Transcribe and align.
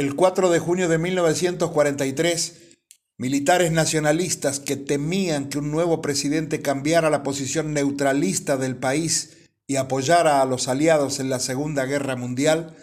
El 0.00 0.16
4 0.16 0.48
de 0.48 0.60
junio 0.60 0.88
de 0.88 0.96
1943, 0.96 2.54
militares 3.18 3.70
nacionalistas 3.70 4.58
que 4.58 4.76
temían 4.76 5.50
que 5.50 5.58
un 5.58 5.70
nuevo 5.70 6.00
presidente 6.00 6.62
cambiara 6.62 7.10
la 7.10 7.22
posición 7.22 7.74
neutralista 7.74 8.56
del 8.56 8.76
país 8.76 9.36
y 9.66 9.76
apoyara 9.76 10.40
a 10.40 10.46
los 10.46 10.68
aliados 10.68 11.20
en 11.20 11.28
la 11.28 11.38
Segunda 11.38 11.84
Guerra 11.84 12.16
Mundial, 12.16 12.74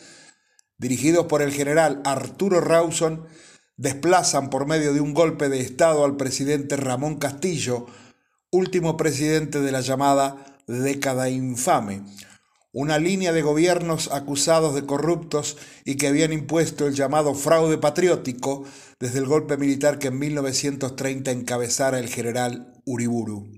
dirigidos 0.77 1.25
por 1.25 1.41
el 1.41 1.51
general 1.51 2.04
Arturo 2.05 2.61
Rawson, 2.61 3.25
desplazan 3.77 4.52
por 4.52 4.68
medio 4.68 4.93
de 4.93 5.02
un 5.02 5.15
golpe 5.15 5.49
de 5.49 5.59
Estado 5.59 6.05
al 6.05 6.18
presidente 6.18 6.75
Ramón 6.75 7.15
Castillo, 7.15 7.88
último 8.52 8.95
presidente 8.95 9.59
de 9.59 9.71
la 9.71 9.81
llamada 9.81 10.59
década 10.68 11.31
infame, 11.31 12.04
una 12.80 13.00
línea 13.00 13.34
de 13.34 13.41
gobiernos 13.41 14.12
acusados 14.12 14.75
de 14.75 14.86
corruptos 14.86 15.57
y 15.84 15.96
que 15.98 16.05
habían 16.05 16.32
impuesto 16.32 16.86
el 16.86 16.93
llamado 16.93 17.34
fraude 17.34 17.80
patriótico 17.80 18.65
desde 19.00 19.18
el 19.18 19.25
golpe 19.25 19.57
militar 19.57 19.97
que 19.97 20.10
en 20.10 20.20
1930 20.20 21.32
encabezara 21.32 21.98
el 21.98 22.07
general 22.07 22.79
Uriburu. 22.86 23.50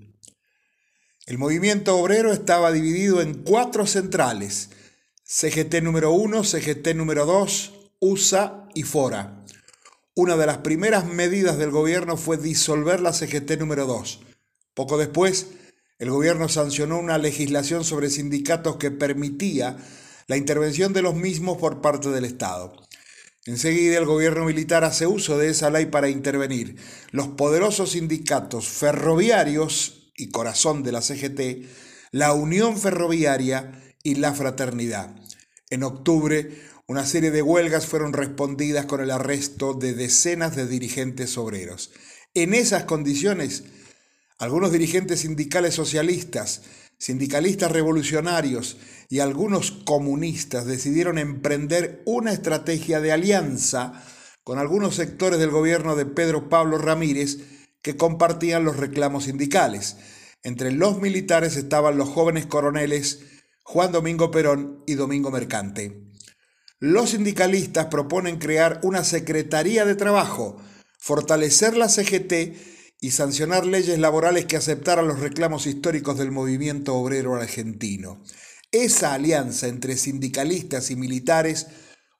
El 1.26 1.36
movimiento 1.36 1.98
obrero 1.98 2.32
estaba 2.32 2.72
dividido 2.72 3.20
en 3.20 3.42
cuatro 3.42 3.86
centrales, 3.86 4.70
CGT 5.24 5.82
número 5.82 6.12
1, 6.12 6.42
CGT 6.42 6.94
número 6.94 7.26
2, 7.26 7.90
USA 8.00 8.68
y 8.74 8.84
FORA. 8.84 9.44
Una 10.14 10.38
de 10.38 10.46
las 10.46 10.58
primeras 10.58 11.04
medidas 11.04 11.58
del 11.58 11.70
gobierno 11.70 12.16
fue 12.16 12.38
disolver 12.38 13.00
la 13.00 13.12
CGT 13.12 13.58
número 13.58 13.84
2. 13.84 14.20
Poco 14.72 14.96
después, 14.96 15.48
el 16.00 16.10
gobierno 16.10 16.48
sancionó 16.48 16.98
una 16.98 17.18
legislación 17.18 17.84
sobre 17.84 18.08
sindicatos 18.08 18.76
que 18.76 18.90
permitía 18.90 19.76
la 20.26 20.38
intervención 20.38 20.94
de 20.94 21.02
los 21.02 21.14
mismos 21.14 21.58
por 21.58 21.82
parte 21.82 22.08
del 22.08 22.24
Estado. 22.24 22.74
Enseguida 23.44 23.98
el 23.98 24.06
gobierno 24.06 24.46
militar 24.46 24.82
hace 24.82 25.06
uso 25.06 25.36
de 25.36 25.50
esa 25.50 25.68
ley 25.68 25.86
para 25.86 26.08
intervenir. 26.08 26.76
Los 27.10 27.28
poderosos 27.28 27.90
sindicatos 27.90 28.66
ferroviarios 28.66 30.10
y 30.16 30.30
corazón 30.30 30.82
de 30.82 30.92
la 30.92 31.02
CGT, 31.02 31.68
la 32.12 32.32
Unión 32.32 32.78
Ferroviaria 32.78 33.94
y 34.02 34.14
la 34.14 34.32
Fraternidad. 34.32 35.14
En 35.68 35.82
octubre, 35.82 36.62
una 36.86 37.04
serie 37.04 37.30
de 37.30 37.42
huelgas 37.42 37.86
fueron 37.86 38.14
respondidas 38.14 38.86
con 38.86 39.02
el 39.02 39.10
arresto 39.10 39.74
de 39.74 39.92
decenas 39.92 40.56
de 40.56 40.66
dirigentes 40.66 41.36
obreros. 41.36 41.92
En 42.32 42.54
esas 42.54 42.84
condiciones, 42.84 43.64
algunos 44.40 44.72
dirigentes 44.72 45.20
sindicales 45.20 45.74
socialistas, 45.74 46.62
sindicalistas 46.96 47.70
revolucionarios 47.70 48.78
y 49.10 49.20
algunos 49.20 49.70
comunistas 49.70 50.64
decidieron 50.64 51.18
emprender 51.18 52.02
una 52.06 52.32
estrategia 52.32 53.00
de 53.00 53.12
alianza 53.12 54.02
con 54.42 54.58
algunos 54.58 54.94
sectores 54.94 55.38
del 55.38 55.50
gobierno 55.50 55.94
de 55.94 56.06
Pedro 56.06 56.48
Pablo 56.48 56.78
Ramírez 56.78 57.36
que 57.82 57.98
compartían 57.98 58.64
los 58.64 58.78
reclamos 58.78 59.24
sindicales. 59.24 59.98
Entre 60.42 60.72
los 60.72 61.02
militares 61.02 61.56
estaban 61.56 61.98
los 61.98 62.08
jóvenes 62.08 62.46
coroneles 62.46 63.20
Juan 63.62 63.92
Domingo 63.92 64.30
Perón 64.30 64.82
y 64.86 64.94
Domingo 64.94 65.30
Mercante. 65.30 66.02
Los 66.78 67.10
sindicalistas 67.10 67.86
proponen 67.86 68.38
crear 68.38 68.80
una 68.84 69.04
Secretaría 69.04 69.84
de 69.84 69.96
Trabajo, 69.96 70.56
fortalecer 70.98 71.76
la 71.76 71.90
CGT 71.90 72.79
y 73.00 73.12
sancionar 73.12 73.64
leyes 73.66 73.98
laborales 73.98 74.44
que 74.46 74.56
aceptaran 74.56 75.08
los 75.08 75.20
reclamos 75.20 75.66
históricos 75.66 76.18
del 76.18 76.30
movimiento 76.30 76.94
obrero 76.94 77.34
argentino. 77.34 78.22
Esa 78.72 79.14
alianza 79.14 79.66
entre 79.68 79.96
sindicalistas 79.96 80.90
y 80.90 80.96
militares 80.96 81.66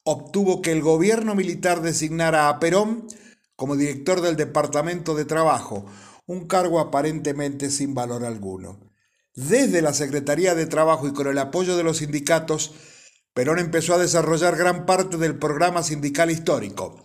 obtuvo 0.05 0.63
que 0.63 0.73
el 0.73 0.81
gobierno 0.81 1.35
militar 1.35 1.83
designara 1.83 2.49
a 2.49 2.59
Perón 2.59 3.07
como 3.55 3.77
director 3.77 4.23
del 4.23 4.37
Departamento 4.37 5.15
de 5.15 5.27
Trabajo, 5.27 5.85
un 6.27 6.47
cargo 6.47 6.81
aparentemente 6.81 7.71
sin 7.71 7.95
valor 7.95 8.25
alguno. 8.25 8.81
Desde 9.35 9.83
la 9.83 9.93
Secretaría 9.93 10.55
de 10.55 10.67
Trabajo 10.67 11.07
y 11.07 11.13
con 11.13 11.27
el 11.27 11.39
apoyo 11.39 11.77
de 11.77 11.85
los 11.85 11.99
sindicatos, 11.99 12.73
Perón 13.35 13.59
empezó 13.59 13.95
a 13.95 13.99
desarrollar 13.99 14.57
gran 14.57 14.87
parte 14.87 15.19
del 15.19 15.39
programa 15.39 15.83
sindical 15.83 16.31
histórico. 16.31 17.05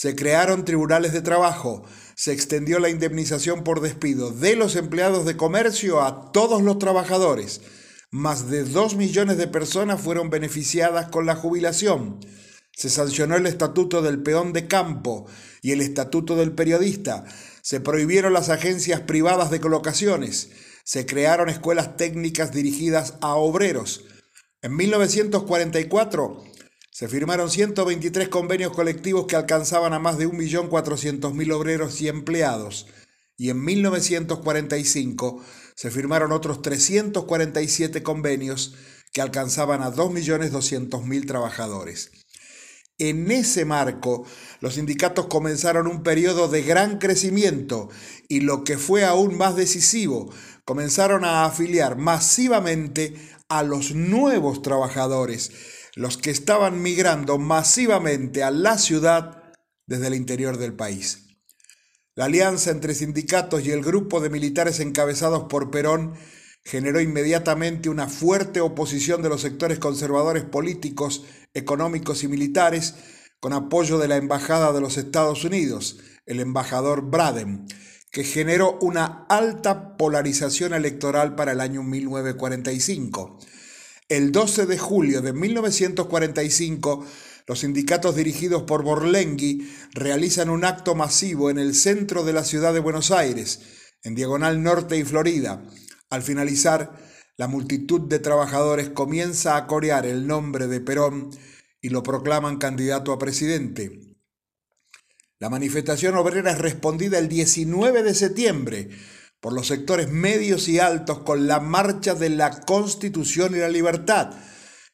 Se 0.00 0.16
crearon 0.16 0.64
tribunales 0.64 1.12
de 1.12 1.20
trabajo, 1.20 1.84
se 2.14 2.32
extendió 2.32 2.78
la 2.78 2.88
indemnización 2.88 3.64
por 3.64 3.82
despido 3.82 4.30
de 4.30 4.56
los 4.56 4.74
empleados 4.76 5.26
de 5.26 5.36
comercio 5.36 6.00
a 6.00 6.32
todos 6.32 6.62
los 6.62 6.78
trabajadores. 6.78 7.60
Más 8.10 8.48
de 8.48 8.64
dos 8.64 8.96
millones 8.96 9.36
de 9.36 9.46
personas 9.46 10.00
fueron 10.00 10.30
beneficiadas 10.30 11.10
con 11.10 11.26
la 11.26 11.36
jubilación. 11.36 12.18
Se 12.72 12.88
sancionó 12.88 13.36
el 13.36 13.44
estatuto 13.44 14.00
del 14.00 14.22
peón 14.22 14.54
de 14.54 14.66
campo 14.66 15.26
y 15.60 15.72
el 15.72 15.82
estatuto 15.82 16.34
del 16.34 16.52
periodista. 16.52 17.26
Se 17.60 17.80
prohibieron 17.80 18.32
las 18.32 18.48
agencias 18.48 19.02
privadas 19.02 19.50
de 19.50 19.60
colocaciones. 19.60 20.48
Se 20.82 21.04
crearon 21.04 21.50
escuelas 21.50 21.98
técnicas 21.98 22.52
dirigidas 22.52 23.16
a 23.20 23.34
obreros. 23.34 24.06
En 24.62 24.76
1944 24.76 26.49
se 27.00 27.08
firmaron 27.08 27.50
123 27.50 28.28
convenios 28.28 28.74
colectivos 28.74 29.24
que 29.24 29.34
alcanzaban 29.34 29.94
a 29.94 29.98
más 29.98 30.18
de 30.18 30.28
1.400.000 30.28 31.52
obreros 31.54 31.98
y 32.02 32.08
empleados, 32.08 32.88
y 33.38 33.48
en 33.48 33.64
1945 33.64 35.42
se 35.74 35.90
firmaron 35.90 36.30
otros 36.30 36.60
347 36.60 38.02
convenios 38.02 38.74
que 39.14 39.22
alcanzaban 39.22 39.80
a 39.80 39.90
2.200.000 39.90 41.26
trabajadores. 41.26 42.10
En 42.98 43.30
ese 43.30 43.64
marco, 43.64 44.26
los 44.60 44.74
sindicatos 44.74 45.24
comenzaron 45.24 45.86
un 45.86 46.02
periodo 46.02 46.48
de 46.48 46.60
gran 46.60 46.98
crecimiento 46.98 47.88
y 48.28 48.40
lo 48.40 48.62
que 48.62 48.76
fue 48.76 49.06
aún 49.06 49.38
más 49.38 49.56
decisivo, 49.56 50.34
comenzaron 50.66 51.24
a 51.24 51.46
afiliar 51.46 51.96
masivamente 51.96 53.14
a 53.48 53.62
los 53.62 53.94
nuevos 53.94 54.60
trabajadores 54.60 55.50
los 55.94 56.16
que 56.16 56.30
estaban 56.30 56.82
migrando 56.82 57.38
masivamente 57.38 58.42
a 58.42 58.50
la 58.50 58.78
ciudad 58.78 59.42
desde 59.86 60.06
el 60.06 60.14
interior 60.14 60.56
del 60.56 60.74
país. 60.74 61.26
La 62.14 62.26
alianza 62.26 62.70
entre 62.70 62.94
sindicatos 62.94 63.64
y 63.64 63.70
el 63.70 63.82
grupo 63.82 64.20
de 64.20 64.30
militares 64.30 64.80
encabezados 64.80 65.44
por 65.44 65.70
Perón 65.70 66.14
generó 66.64 67.00
inmediatamente 67.00 67.88
una 67.88 68.08
fuerte 68.08 68.60
oposición 68.60 69.22
de 69.22 69.28
los 69.28 69.40
sectores 69.40 69.78
conservadores 69.78 70.44
políticos, 70.44 71.24
económicos 71.54 72.22
y 72.22 72.28
militares, 72.28 72.94
con 73.40 73.52
apoyo 73.52 73.98
de 73.98 74.08
la 74.08 74.16
Embajada 74.16 74.72
de 74.72 74.80
los 74.80 74.98
Estados 74.98 75.44
Unidos, 75.44 75.98
el 76.26 76.40
embajador 76.40 77.10
Braden, 77.10 77.66
que 78.12 78.22
generó 78.24 78.78
una 78.82 79.24
alta 79.28 79.96
polarización 79.96 80.74
electoral 80.74 81.34
para 81.34 81.52
el 81.52 81.60
año 81.60 81.82
1945. 81.82 83.38
El 84.10 84.32
12 84.32 84.66
de 84.66 84.76
julio 84.76 85.22
de 85.22 85.32
1945, 85.32 87.06
los 87.46 87.60
sindicatos 87.60 88.16
dirigidos 88.16 88.64
por 88.64 88.82
Borlengui 88.82 89.70
realizan 89.92 90.50
un 90.50 90.64
acto 90.64 90.96
masivo 90.96 91.48
en 91.48 91.60
el 91.60 91.76
centro 91.76 92.24
de 92.24 92.32
la 92.32 92.42
ciudad 92.42 92.74
de 92.74 92.80
Buenos 92.80 93.12
Aires, 93.12 93.60
en 94.02 94.16
Diagonal 94.16 94.64
Norte 94.64 94.98
y 94.98 95.04
Florida. 95.04 95.64
Al 96.10 96.22
finalizar, 96.22 96.92
la 97.36 97.46
multitud 97.46 98.00
de 98.08 98.18
trabajadores 98.18 98.88
comienza 98.88 99.56
a 99.56 99.68
corear 99.68 100.04
el 100.06 100.26
nombre 100.26 100.66
de 100.66 100.80
Perón 100.80 101.30
y 101.80 101.90
lo 101.90 102.02
proclaman 102.02 102.58
candidato 102.58 103.12
a 103.12 103.18
presidente. 103.20 104.16
La 105.38 105.50
manifestación 105.50 106.16
obrera 106.16 106.50
es 106.50 106.58
respondida 106.58 107.16
el 107.20 107.28
19 107.28 108.02
de 108.02 108.14
septiembre 108.14 108.90
por 109.40 109.52
los 109.52 109.66
sectores 109.66 110.10
medios 110.10 110.68
y 110.68 110.78
altos 110.78 111.20
con 111.20 111.46
la 111.46 111.60
marcha 111.60 112.14
de 112.14 112.30
la 112.30 112.60
Constitución 112.60 113.54
y 113.54 113.58
la 113.58 113.68
Libertad, 113.68 114.34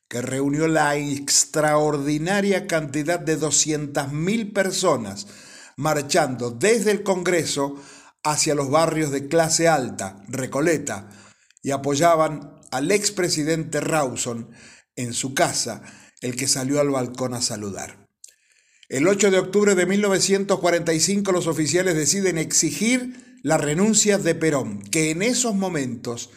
que 0.08 0.22
reunió 0.22 0.68
la 0.68 0.96
extraordinaria 0.96 2.66
cantidad 2.66 3.18
de 3.18 3.38
200.000 3.38 4.52
personas 4.52 5.26
marchando 5.76 6.50
desde 6.50 6.92
el 6.92 7.02
Congreso 7.02 7.74
hacia 8.22 8.54
los 8.54 8.70
barrios 8.70 9.10
de 9.10 9.28
clase 9.28 9.68
alta, 9.68 10.22
Recoleta, 10.28 11.10
y 11.62 11.72
apoyaban 11.72 12.60
al 12.70 12.90
expresidente 12.90 13.80
Rawson 13.80 14.50
en 14.94 15.12
su 15.12 15.34
casa, 15.34 15.82
el 16.20 16.36
que 16.36 16.48
salió 16.48 16.80
al 16.80 16.90
balcón 16.90 17.34
a 17.34 17.42
saludar. 17.42 18.06
El 18.88 19.08
8 19.08 19.30
de 19.32 19.38
octubre 19.38 19.74
de 19.74 19.86
1945 19.86 21.32
los 21.32 21.48
oficiales 21.48 21.96
deciden 21.96 22.38
exigir 22.38 23.25
la 23.42 23.58
renuncia 23.58 24.18
de 24.18 24.34
Perón, 24.34 24.82
que 24.82 25.10
en 25.10 25.22
esos 25.22 25.54
momentos 25.54 26.30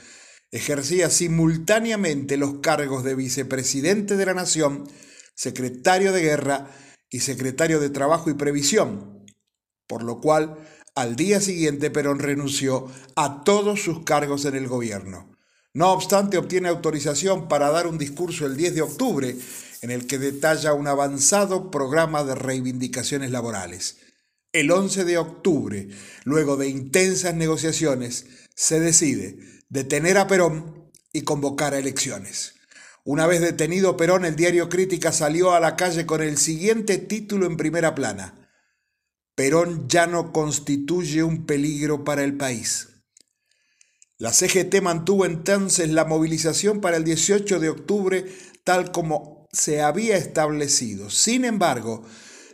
ejercía 0.52 1.10
simultáneamente 1.10 2.38
los 2.38 2.60
cargos 2.60 3.04
de 3.04 3.16
vicepresidente 3.16 4.18
de 4.18 4.26
la 4.26 4.34
Nación, 4.34 4.90
secretario 5.36 6.12
de 6.12 6.22
Guerra 6.22 6.72
y 7.10 7.22
secretario 7.22 7.80
de 7.80 7.90
Trabajo 7.90 8.30
y 8.30 8.34
Previsión, 8.34 9.26
por 9.88 10.04
lo 10.04 10.20
cual 10.20 10.58
al 10.96 11.16
día 11.16 11.40
siguiente 11.40 11.92
Perón 11.92 12.20
renunció 12.20 12.88
a 13.16 13.44
todos 13.44 13.82
sus 13.82 14.04
cargos 14.04 14.46
en 14.46 14.56
el 14.56 14.68
gobierno. 14.68 15.36
No 15.74 15.92
obstante, 15.92 16.38
obtiene 16.38 16.68
autorización 16.68 17.48
para 17.48 17.70
dar 17.70 17.88
un 17.88 17.98
discurso 17.98 18.46
el 18.46 18.58
10 18.58 18.76
de 18.76 18.82
octubre 18.82 19.36
en 19.82 19.92
el 19.92 20.08
que 20.08 20.18
detalla 20.18 20.74
un 20.74 20.88
avanzado 20.88 21.72
programa 21.72 22.24
de 22.24 22.36
reivindicaciones 22.36 23.32
laborales. 23.32 23.98
El 24.52 24.72
11 24.72 25.06
de 25.06 25.20
octubre, 25.20 25.90
luego 26.24 26.58
de 26.58 26.68
intensas 26.70 27.36
negociaciones, 27.36 28.26
se 28.56 28.80
decide 28.80 29.38
detener 29.70 30.18
a 30.18 30.26
Perón 30.26 30.90
y 31.14 31.22
convocar 31.22 31.76
a 31.76 31.80
elecciones. 31.80 32.56
Una 33.04 33.28
vez 33.28 33.42
detenido 33.42 33.96
Perón, 33.96 34.26
el 34.26 34.36
diario 34.36 34.68
Crítica 34.68 35.12
salió 35.12 35.52
a 35.54 35.60
la 35.60 35.76
calle 35.76 36.08
con 36.08 36.24
el 36.24 36.40
siguiente 36.40 36.98
título 36.98 37.46
en 37.46 37.58
primera 37.58 37.94
plana. 37.94 38.50
Perón 39.36 39.88
ya 39.88 40.08
no 40.08 40.34
constituye 40.34 41.22
un 41.22 41.46
peligro 41.46 42.04
para 42.04 42.24
el 42.24 42.36
país. 42.36 42.90
La 44.18 44.34
CGT 44.34 44.82
mantuvo 44.82 45.28
entonces 45.28 45.90
la 45.90 46.06
movilización 46.06 46.82
para 46.82 46.98
el 46.98 47.04
18 47.04 47.60
de 47.60 47.70
octubre 47.70 48.26
tal 48.64 48.92
como 48.92 49.48
se 49.52 49.84
había 49.84 50.18
establecido. 50.18 51.12
Sin 51.12 51.46
embargo, 51.46 52.04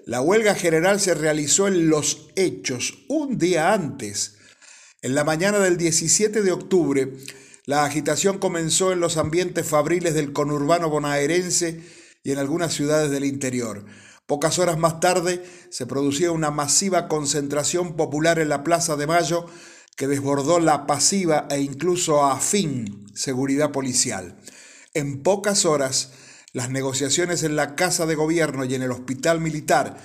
la 0.06 0.22
huelga 0.22 0.54
general 0.54 1.00
se 1.00 1.16
realizó 1.16 1.68
en 1.68 1.90
los 1.90 2.30
hechos 2.36 3.06
un 3.10 3.40
día 3.40 3.74
antes. 3.74 4.36
En 5.02 5.16
la 5.16 5.24
mañana 5.24 5.58
del 5.58 5.78
17 5.78 6.44
de 6.44 6.52
octubre, 6.52 7.14
la 7.66 7.86
agitación 7.86 8.38
comenzó 8.38 8.92
en 8.92 9.00
los 9.00 9.18
ambientes 9.18 9.68
fabriles 9.68 10.14
del 10.14 10.32
conurbano 10.32 10.92
bonaerense 10.92 11.82
y 12.24 12.32
en 12.32 12.38
algunas 12.38 12.74
ciudades 12.74 13.10
del 13.10 13.26
interior. 13.26 13.86
Pocas 14.28 14.60
horas 14.60 14.78
más 14.78 15.00
tarde 15.00 15.44
se 15.72 15.88
producía 15.88 16.32
una 16.32 16.52
masiva 16.52 17.08
concentración 17.08 17.96
popular 17.96 18.38
en 18.38 18.50
la 18.50 18.64
Plaza 18.64 18.96
de 18.96 19.08
Mayo 19.08 19.48
que 19.96 20.08
desbordó 20.08 20.60
la 20.60 20.86
pasiva 20.86 21.48
e 21.50 21.62
incluso 21.62 22.26
afín 22.26 23.08
seguridad 23.16 23.72
policial. 23.72 24.38
En 24.94 25.24
pocas 25.24 25.66
horas, 25.66 26.12
las 26.56 26.70
negociaciones 26.70 27.44
en 27.44 27.58
la 27.58 27.76
Casa 27.76 28.06
de 28.06 28.16
Gobierno 28.16 28.64
y 28.64 28.74
en 28.76 28.82
el 28.82 28.92
Hospital 28.92 29.42
Militar, 29.42 29.98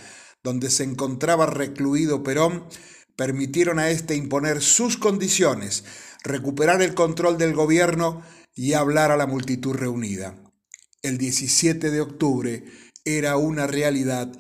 donde 0.43 0.69
se 0.69 0.83
encontraba 0.83 1.47
recluido 1.47 2.25
Perón, 2.25 2.65
permitieron 3.15 3.79
a 3.79 3.89
éste 3.89 4.17
imponer 4.17 4.61
sus 4.61 4.97
condiciones, 4.97 5.85
recuperar 6.25 6.83
el 6.83 6.95
control 6.95 7.39
del 7.39 7.55
gobierno 7.55 8.25
y 8.53 8.73
hablar 8.73 9.13
a 9.13 9.17
la 9.17 9.29
multitud 9.29 9.77
reunida. 9.77 10.43
El 11.03 11.19
17 11.19 11.89
de 11.93 12.01
octubre 12.01 12.65
era 13.05 13.37
una 13.37 13.69
realidad 13.69 14.33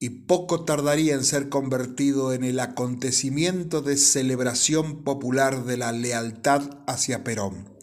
y 0.00 0.10
poco 0.26 0.64
tardaría 0.64 1.14
en 1.14 1.22
ser 1.22 1.50
convertido 1.50 2.32
en 2.32 2.42
el 2.42 2.58
acontecimiento 2.58 3.80
de 3.80 3.96
celebración 3.96 5.04
popular 5.04 5.64
de 5.64 5.76
la 5.76 5.92
lealtad 5.92 6.82
hacia 6.88 7.22
Perón. 7.22 7.78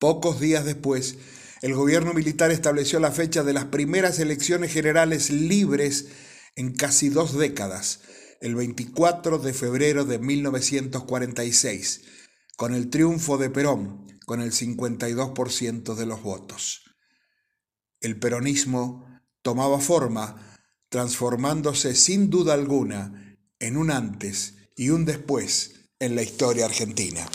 Pocos 0.00 0.40
días 0.40 0.64
después, 0.64 1.16
el 1.62 1.74
gobierno 1.74 2.14
militar 2.14 2.50
estableció 2.50 3.00
la 3.00 3.10
fecha 3.10 3.42
de 3.42 3.52
las 3.52 3.66
primeras 3.66 4.18
elecciones 4.18 4.72
generales 4.72 5.30
libres 5.30 6.08
en 6.54 6.72
casi 6.72 7.08
dos 7.08 7.36
décadas, 7.36 8.00
el 8.40 8.54
24 8.54 9.38
de 9.38 9.52
febrero 9.52 10.04
de 10.04 10.18
1946, 10.18 12.02
con 12.56 12.74
el 12.74 12.90
triunfo 12.90 13.38
de 13.38 13.50
Perón, 13.50 14.06
con 14.26 14.40
el 14.40 14.52
52% 14.52 15.94
de 15.94 16.06
los 16.06 16.22
votos. 16.22 16.82
El 18.00 18.18
peronismo 18.18 19.06
tomaba 19.42 19.80
forma 19.80 20.56
transformándose 20.88 21.94
sin 21.94 22.30
duda 22.30 22.54
alguna 22.54 23.36
en 23.58 23.76
un 23.76 23.90
antes 23.90 24.54
y 24.76 24.90
un 24.90 25.04
después 25.04 25.90
en 25.98 26.14
la 26.14 26.22
historia 26.22 26.66
argentina. 26.66 27.26